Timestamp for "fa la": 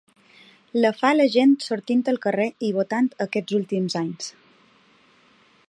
1.01-1.27